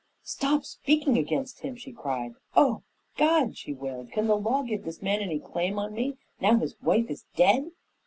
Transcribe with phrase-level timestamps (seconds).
[0.23, 2.33] "Stop speaking against him!" she cried.
[2.55, 2.81] "O
[3.17, 6.75] God!" she wailed, "can the law give this man any claim on me, now his
[6.81, 7.69] wife is dead?"